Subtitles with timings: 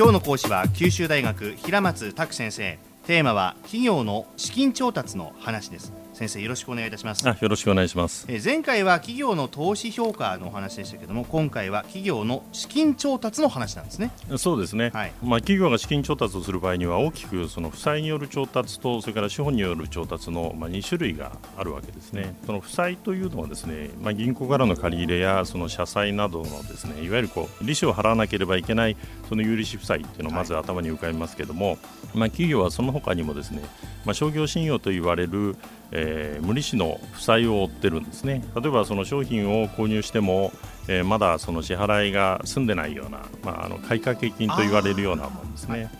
[0.00, 2.78] 今日の講師は九州大学平松卓先生。
[3.06, 5.92] テーマは企業の資金調達の話です。
[6.20, 7.26] 先生よろしくお願いいたします。
[7.26, 8.26] あよろしくお願いします。
[8.28, 14.10] え前回は企業の投資評価のお話でしたけども今回は企業の資金調達の話なんですね。
[14.36, 22.36] そうですね、はい、まあ、企業が資金調達をする場合には大きくその負債による調達とそれから資本による調達の、まあ、2種類があるわけですね。
[22.44, 28.96] その負債というのはですね、まあ、銀行からの借り入れやその社債などのですねいわゆるこう利子を払わなければいけない
[29.30, 31.78] その有利子負債っていうのをまず頭に浮かびますけども、はい、
[32.12, 33.62] まあ、企業はその他にもですね、
[34.04, 35.56] まあ、商業信用と言われる
[35.92, 40.52] えー、無利子の負債を負ってるんですね例えばその商品を購入しても、
[40.88, 45.90] えー、まだその支払いが済んでないような、まあ、あの買掛金と言われるようなものですね。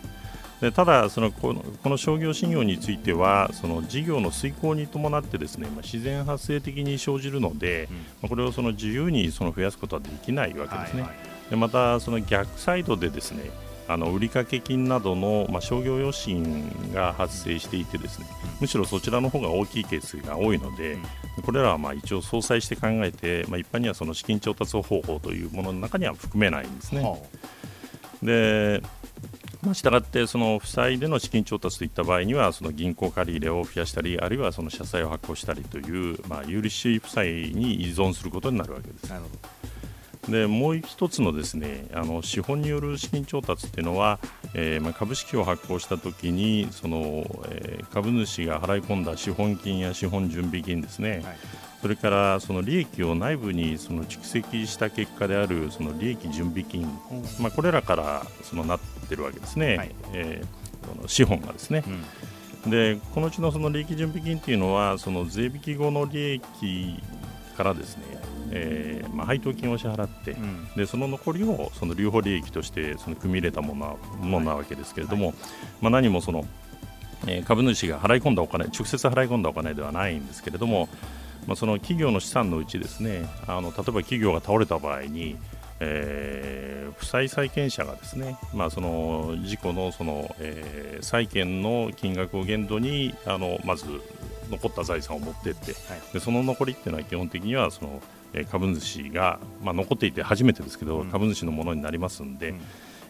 [0.61, 11.01] でただそのこの、この商業信用についてはその事業の遂行に伴ってですね、まあ、自然発生的に生じるので、うん、まあ、これをその自由にその増やすことはできないわけですね。
[11.01, 13.49] はいはい、でまたその逆サイドでですね
[13.93, 18.27] あの売掛金などの、まあ、商業余震が発生していてですね
[18.59, 20.97] むしろそちらの方が大きいケースが多いので、
[21.43, 27.01] これらはまあ一応相殺して考えて、まあ、一般にはその資金調達方法というものの中には含めないんですね。
[27.01, 28.83] はあ、で
[29.63, 39.09] まあ、したがってその負債での資金調達といった場合にはその銀行借り入れを増やしたりあるいはその社債を発行したりという、まあ、有利子負債に依存することになるわけです。
[39.09, 39.70] なるほど
[40.29, 44.19] でもう一つのですねあの資本による資金調達っていうのは、
[44.53, 51.37] えー、まあ、株式を発行したときにその、えー、株主が払い込んだ資本金や資本準備金ですね、はい、
[51.81, 56.83] それからその利益を内部にその蓄積した結果であるその利益準備金、
[57.39, 61.83] まあ、これらからそのなってるわけですね、はい、えー、この資本がですね。
[62.63, 67.01] うん、でこのうちのその利益準備金というのはその税引き後の利益
[67.57, 68.03] からですね
[68.51, 75.35] えーまあ、配当金を支払って、うん、でその残りをその留保利益としてその組み入れたものものなわけですけれども、はい、
[75.81, 76.45] まあ、何もその、
[77.27, 80.89] えー、株主が払い込んだお金直接払い込んだお金ではないんですけれども、
[81.47, 85.37] まあ、その企業の資産のうちですねあの例えば企業が倒れた場合に
[85.83, 93.85] えー、負債債権者がですね、まあ、その事故のその、えー、債権の金額を限度にあのまず
[94.49, 98.01] 残った財産を持っていって、はい、でその残りっていうのは基本的にはその
[98.49, 102.61] 株主が、まあ、残っていて初めてですけど、うん、株主のものになりますので、うん、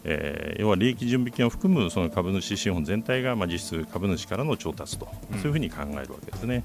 [0.04, 6.64] えー、要は利益準備金を含むその株主資本全体が、まあ、実質株主からの調達と、うん、そういうふうに考えるわけですね。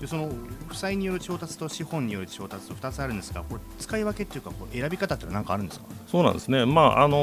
[0.00, 0.30] でその
[0.68, 5.84] 負債による調達と資本による調達と2つあるんですが、これ使い分けっていうか、こう選び方って何かあるんですか？
[6.06, 7.18] そうなんですね、まああの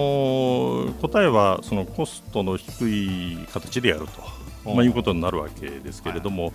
[0.86, 4.47] ー、答えはそのコストの低い形でやると。
[4.76, 6.54] まあ、いうことになるわけですけれども、はい、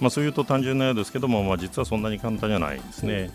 [0.00, 3.30] まあ、そういうと単純なようですけども、まあ、実はそんなに簡単じゃないんですね。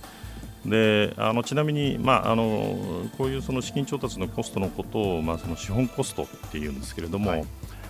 [0.66, 2.78] であのちなみに、まあ、あの
[3.18, 7.46] こういうその資金調達のコストのことを、まあ、その資本コストっていうんですけれども、はい、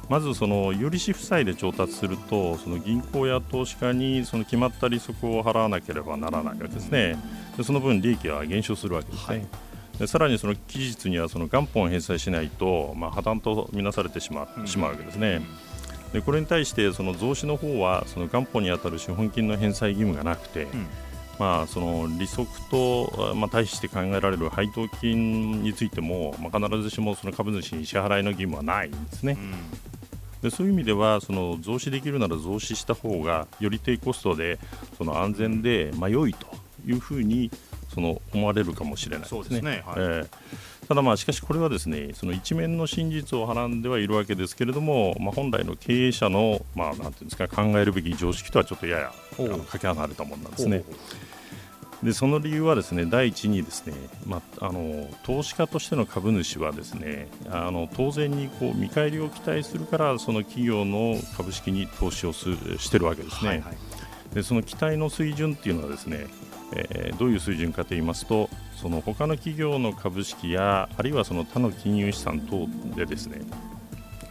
[0.10, 7.18] まずその有利子負債で調達するとその銀行や投資家にその決まった利息を払わなければならないわけですね。
[7.58, 9.38] でその分利益は減少するわけですね。
[9.38, 9.48] はい。
[10.00, 15.42] でさらにその期日にはその元本を返済しないと、まあ、破綻とみなされてしま,、うしまうわけですね。
[16.14, 20.88] でこれに対してその増資の方はその元本に当たる資本金の返済義務がなくて、うん、
[21.40, 29.38] まあ、その利息と、まあ、対して考えられる配当金についても、まあ、必ずしもその株主に支払いの義務はないんですね。
[29.40, 29.54] うん
[30.44, 34.60] でそういう意味ではその増資できるなら増資した方がより低コストで
[34.98, 36.48] その安全で、まあ、良いと
[36.86, 37.50] いうふうに
[37.94, 39.44] その思われるかもしれないですね。
[39.44, 40.28] すねはい、えー
[40.88, 50.84] ただ、まあ、しかしこれはですねその一面の真実をはらんではいるわけですけれども、まあ、本来の経営者の、まあ、なんていうんですか考えるべき常識とはちょっとややあのかけ離れたものなんですね。
[52.04, 53.94] でその理由はですね第一にですね、
[54.26, 63.50] まあ、あの投資家としての株主はですねあの当然にこう見返りを期待するからその企業の株式に投資をすしてるわけですね。
[63.50, 66.28] はいはい、でその期待の水準っていうのはですね
[66.72, 73.42] えー、どういう水準かといいますとその他の企業の株式やあるいはその他の金融資産等でですね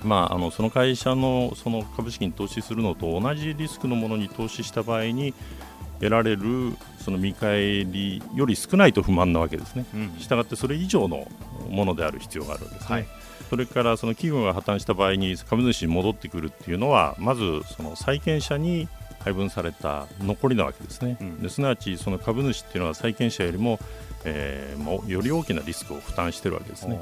[0.05, 5.33] まあ、あのその会社のその株式に投資するのと同じリスクのものに投資した場合に
[6.01, 9.85] 得られるその見返りより少ないと不満なわけですね。
[10.19, 11.29] したがってそれ以上の
[11.71, 12.95] ものである必要があるわけですね。
[12.97, 13.07] はい、
[13.49, 18.89] それからその企業が破綻した場合に株主に戻ってくるっていうのはまずその債権者に
[19.25, 23.79] 配分された残りなわけですね、うん、ですなわちその株主っていうのは債権者よりも、
[24.25, 27.01] えー、もより大きなリスクを負担しているわけですね。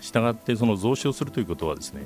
[0.00, 2.02] したがってその増資をするということはですね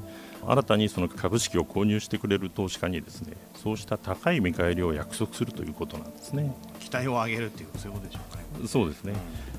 [0.47, 6.55] 新たにその株式を購入してくれる投資家にですねそうした高い見返りを約束するということなんですね。
[6.79, 8.69] 期待を上げるというそういうことでしょうかね。
[8.69, 9.15] そうですね、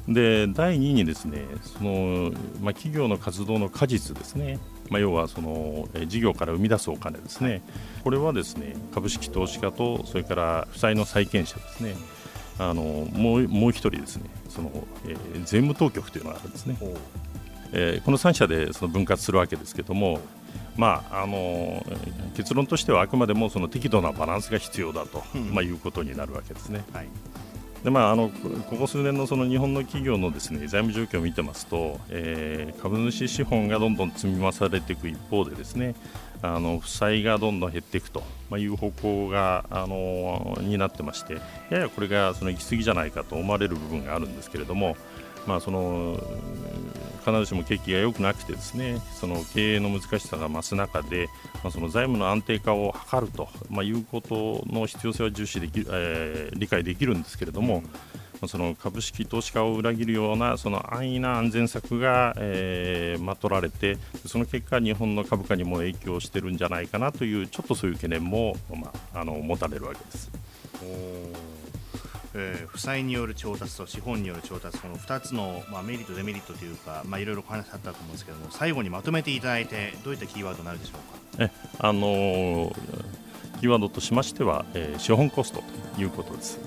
[0.08, 2.32] で第2にですねその、
[2.62, 4.60] まあ、企業の活動の果実ですね、
[4.90, 7.62] まあ、要はその事業から生み出すお金ですね、
[8.04, 11.96] これはですね株式投資家とそれから負債の債権者ですね。
[12.60, 14.30] あのもうもう一人ですね。
[14.50, 14.72] その、
[15.06, 16.78] えー、税務当局というのがあるんですね、
[17.72, 20.20] えー、この3社でその分割するわけですけども、
[20.76, 21.86] まあ、あの
[22.36, 26.84] 結論としてはあくまでもその適度なバランスが必要だと、うん、まあ、いうことになるわけですね。
[26.94, 27.08] はい
[27.84, 28.30] でまあ、あの
[28.70, 35.96] ここ数年のその日本の企業のですね財務状況を見てますと、えー、株主資本がどんどん積み増されていく一方でですね
[36.42, 38.24] あの負債がどんどん減っていくと
[38.58, 41.38] いう方向があのになってまして
[41.70, 44.98] ややこれがその行き過ぎじゃないかと思われる部分があるんですけれども、
[45.48, 46.20] まあ、その
[47.26, 51.28] 必ずしも景気が良くなくてですねその経営の難しさが増す中で、
[51.64, 57.84] まあ、その財務の安定化を図ると、まあ、いうことの必要性は重視でき、えー、理解できるんですけれども、
[58.48, 70.30] その株式投資家を裏切るようなその安易な安全策が、えー、まとられてその結果、日本の株価にも影響してるんじゃないかなというちょっとそういう懸念も、まあ、あの持たれるわけです。
[72.34, 80.92] えー、負債による調達と資本による調達この2つの、まあ、メリット、デメリットというか、まあ、いろいろお話あったと思うんですけども最後にまとめていただいてどういったキーワードになるでしょ
[81.36, 81.44] うか？
[81.46, 82.76] えあのー、
[83.60, 85.64] キーワードとしましては、えー、資本コスト
[85.96, 86.60] ということです。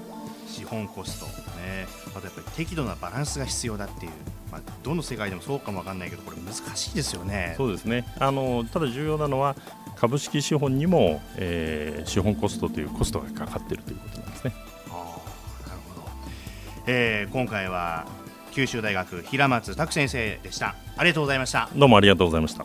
[0.46, 4.12] 資本コスト、ね、あとやっぱり適度なバランスが必要だっていう、
[4.50, 7.54] まあ、どの世界でもそうかもわかんないけどこれ難しいですよね。
[7.56, 9.56] そうですねあのただ重要なのは
[9.96, 14.52] 株式資本にも、えー、資本コストというコストがかかっているということなんですね。
[16.92, 18.04] えー、今回は
[18.50, 20.74] 九州大学平松拓先生でした。
[20.96, 21.68] ありがとうございました。
[21.76, 22.64] どうもありがとうございました。